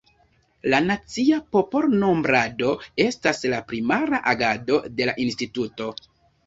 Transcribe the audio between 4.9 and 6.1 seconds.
de la instituto.